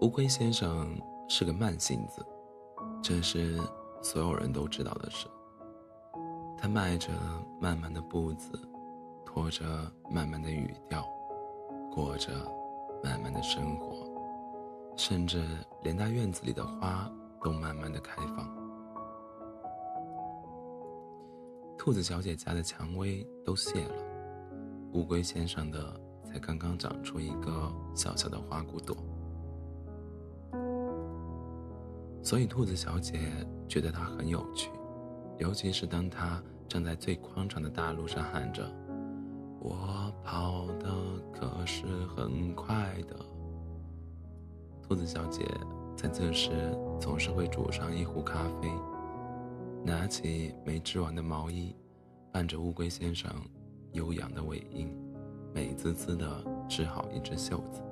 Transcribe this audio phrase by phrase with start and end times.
[0.00, 0.98] 乌龟先生
[1.28, 2.24] 是个慢性子，
[3.02, 3.60] 这是
[4.00, 5.26] 所有人都知道的事。
[6.56, 7.10] 他迈着
[7.60, 8.58] 慢慢的步子，
[9.26, 9.62] 拖着
[10.10, 11.04] 慢慢的语调，
[11.92, 12.32] 过着
[13.04, 14.10] 慢慢的生活，
[14.96, 15.44] 甚至
[15.82, 17.06] 连他院子里的花
[17.44, 18.48] 都慢慢的开放。
[21.76, 23.94] 兔子小姐家的蔷薇都谢了，
[24.94, 28.96] 乌龟先生的才刚刚长出一个小小的花骨朵。
[32.22, 33.18] 所以，兔子小姐
[33.66, 34.70] 觉得它很有趣，
[35.38, 38.70] 尤其是当它站在最宽敞的大路上喊着
[39.58, 40.88] ：“我跑的
[41.32, 43.16] 可是很快的。”
[44.86, 45.46] 兔子小姐
[45.96, 46.50] 在这时
[47.00, 48.70] 总是会煮上一壶咖啡，
[49.82, 51.74] 拿起没织完的毛衣，
[52.30, 53.30] 伴着乌龟先生
[53.92, 54.94] 悠扬的尾音，
[55.54, 57.82] 美滋滋的织好一只袖子，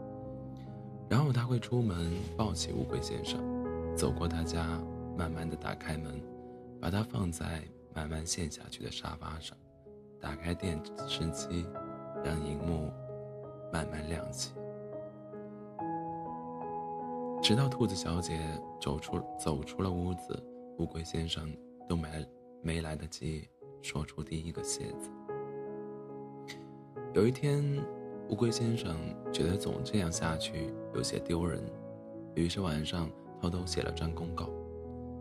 [1.09, 3.58] 然后他会出门抱起乌龟先生。
[3.99, 4.81] 走过他家，
[5.17, 6.23] 慢慢的打开门，
[6.81, 9.59] 把它放在慢慢陷下去的沙发上，
[10.21, 11.67] 打开电视机，
[12.25, 12.93] 让荧幕
[13.73, 14.55] 慢慢亮起，
[17.43, 18.39] 直到兔子小姐
[18.81, 20.41] 走出走出了屋子，
[20.79, 21.53] 乌龟先生
[21.89, 22.09] 都没
[22.62, 23.49] 没来得及
[23.83, 25.11] 说出第一个谢字。
[27.15, 27.65] 有一天，
[28.29, 28.97] 乌龟先生
[29.33, 31.61] 觉得总这样下去有些丢人，
[32.37, 33.11] 于是晚上。
[33.41, 34.48] 偷偷写了张公告，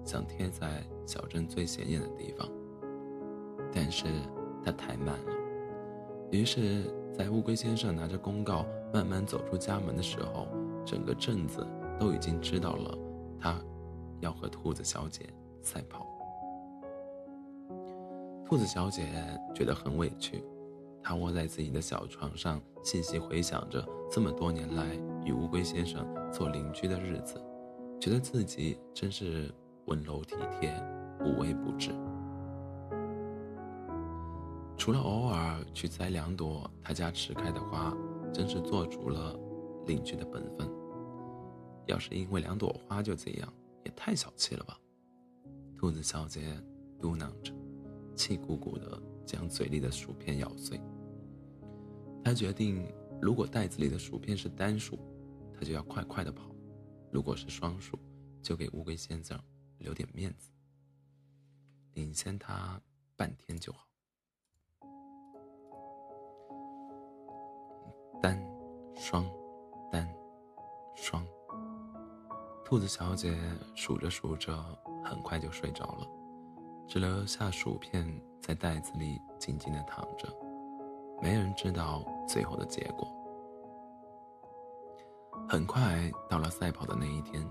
[0.03, 2.49] 想贴在小镇最显眼的地方。
[3.73, 4.05] 但是
[4.63, 5.31] 他太慢了，
[6.31, 10.47] 于是，在乌龟先生拿着公告慢慢走出家门的时候，
[10.85, 11.65] 整个镇子
[11.99, 12.97] 都已经知道了
[13.39, 13.59] 他
[14.19, 15.25] 要和兔子小姐
[15.61, 16.07] 赛跑。
[18.45, 19.05] 兔子小姐
[19.53, 20.41] 觉得很委屈，
[21.03, 24.85] 她窝在自己的小床上，细细回想着这么多年来
[25.25, 27.39] 与乌龟先生做邻居的日子。
[27.99, 29.53] 觉得自己真是
[29.85, 30.71] 温柔体贴，
[31.21, 31.91] 无微不至。
[34.77, 37.95] 除了偶尔去摘两朵他家迟开的花，
[38.31, 39.37] 真是做足了
[39.87, 40.69] 邻居的本分。
[41.87, 43.51] 要是因为两朵花就这样，
[43.83, 44.77] 也太小气了吧？
[45.75, 46.41] 兔子小姐
[46.99, 47.53] 嘟囔着，
[48.15, 50.79] 气鼓鼓的将嘴里的薯片咬碎。
[52.23, 52.85] 她决定，
[53.21, 54.99] 如果袋子里的薯片是单数，
[55.53, 56.43] 她就要快快的跑。
[57.17, 57.97] 如果是双数，
[58.43, 59.41] 就给乌龟先生
[59.79, 60.51] 留点面子，
[61.95, 62.79] 领先他
[63.15, 63.87] 半天就好。
[68.21, 68.39] 单，
[68.95, 69.27] 双，
[69.91, 70.07] 单，
[70.95, 71.25] 双。
[72.63, 73.35] 兔子小姐
[73.73, 74.55] 数着数着，
[75.03, 76.07] 很快就睡着了，
[76.87, 78.07] 只留下薯片
[78.39, 80.31] 在袋子里静静的躺着。
[81.19, 83.11] 没人知道最后的结果。
[85.49, 87.45] 很快到了赛跑的那一天，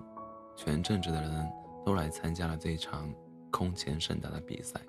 [0.54, 1.52] 全镇子的人
[1.84, 3.12] 都来参加了这场
[3.50, 4.80] 空前盛大的比赛。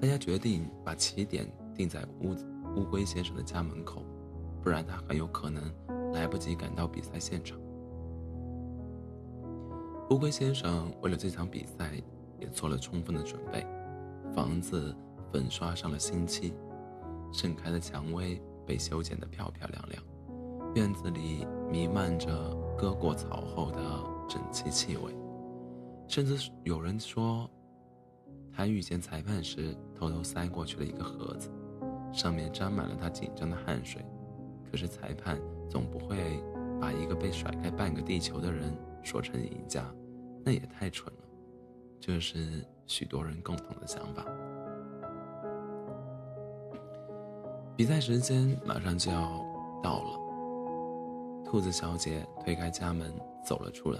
[0.00, 2.34] 大家决定把起点定在乌
[2.76, 4.04] 乌龟先生的家门口，
[4.62, 5.72] 不然他很有可能
[6.12, 7.58] 来不及赶到比赛现场。
[10.10, 11.92] 乌龟先生为了这场比赛
[12.38, 13.64] 也做了充分的准备，
[14.34, 14.96] 房子
[15.30, 16.52] 粉刷上了新漆，
[17.32, 20.02] 盛开的蔷薇被修剪得漂漂亮亮。
[20.74, 23.80] 院子里弥漫着割过草后的
[24.28, 25.12] 整齐气味，
[26.06, 27.50] 甚至有人说，
[28.52, 31.50] 他遇见裁判时偷偷塞过去了一个盒子，
[32.12, 34.04] 上面沾满了他紧张的汗水。
[34.70, 36.40] 可是裁判总不会
[36.80, 39.84] 把一个被甩开半个地球的人说成赢家，
[40.44, 41.24] 那也太蠢了。
[41.98, 44.24] 这是许多人共同的想法。
[47.76, 49.44] 比赛时间马上就要
[49.82, 50.29] 到了。
[51.50, 53.12] 兔子小姐推开家门
[53.44, 53.98] 走了出来，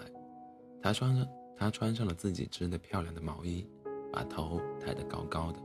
[0.81, 3.69] 她穿着她穿上了自己织的漂亮的毛衣，
[4.13, 5.59] 把头抬得高高的。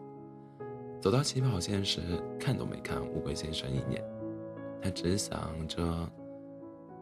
[1.00, 2.02] 走到起跑线时，
[2.40, 4.04] 看都没看乌龟先生一眼，
[4.82, 6.12] 她只想着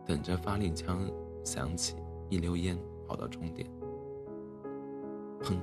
[0.05, 1.09] 等着发令枪
[1.45, 1.95] 响起，
[2.27, 2.77] 一溜烟
[3.07, 3.65] 跑到终点。
[5.41, 5.57] 砰！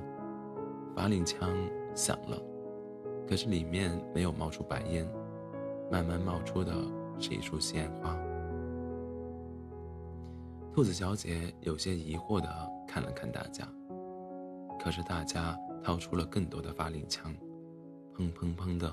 [0.95, 1.47] 发令枪
[1.93, 2.41] 响了，
[3.29, 5.07] 可是里面没有冒出白烟，
[5.91, 6.73] 慢慢冒出的
[7.19, 8.17] 是一束鲜花。
[10.73, 12.47] 兔子小姐有些疑惑地
[12.87, 13.67] 看了看大家，
[14.79, 17.35] 可是大家掏出了更多的发令枪，
[18.15, 18.89] 砰砰砰地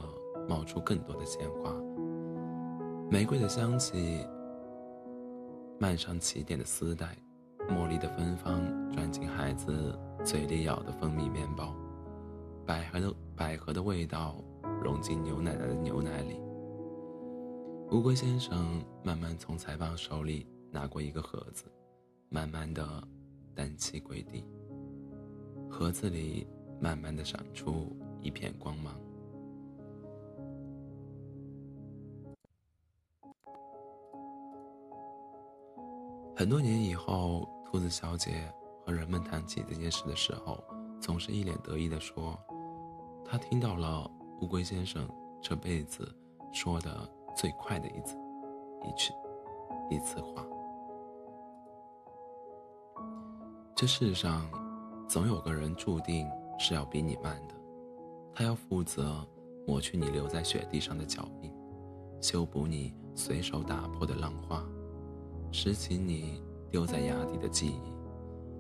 [0.49, 1.73] 冒出更多的鲜花。
[3.09, 4.27] 玫瑰的香气
[5.79, 7.17] 漫上起点的丝带，
[7.69, 8.61] 茉莉的芬芳
[8.93, 11.73] 钻进孩子嘴里咬的蜂蜜面包，
[12.67, 14.35] 百合的百合的味道
[14.83, 16.41] 融进牛奶奶的牛奶里。
[17.93, 20.45] 乌龟先生慢慢从裁判手里。
[20.71, 21.65] 拿过一个盒子，
[22.29, 23.03] 慢慢的
[23.55, 24.45] 单膝跪地，
[25.71, 26.47] 盒子里
[26.81, 28.95] 慢慢的闪出一片光芒。
[36.37, 38.53] 很多年以后，兔子小姐
[38.85, 40.63] 和人们谈起这件事的时候，
[41.01, 42.39] 总是一脸得意的说
[43.27, 44.09] ：“她听到了
[44.41, 45.09] 乌龟先生
[45.43, 46.09] 这辈子
[46.53, 48.17] 说的最快的一次，
[48.85, 49.13] 一句，
[49.91, 50.47] 一次话。”
[53.79, 54.45] 这世上，
[55.07, 56.27] 总有个人注定
[56.59, 57.55] 是要比你慢的，
[58.35, 59.25] 他要负责
[59.69, 61.53] 抹去你留在雪地上的脚印，
[62.21, 64.67] 修补你随手打破的浪花，
[65.53, 66.43] 拾起你
[66.73, 67.81] 丢在崖底的记忆，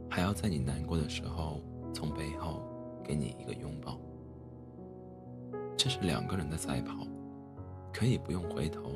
[0.09, 1.61] 还要在你难过的时候
[1.93, 2.63] 从背后
[3.03, 3.99] 给你一个拥抱。
[5.77, 7.05] 这是两个人的赛跑，
[7.93, 8.93] 可以不用回头，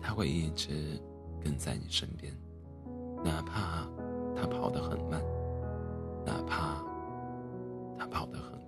[0.00, 0.98] 他会一直
[1.44, 2.34] 跟在你身边，
[3.22, 3.86] 哪怕。
[4.36, 5.20] 他跑得很慢，
[6.24, 6.76] 哪怕
[7.98, 8.65] 他跑得很。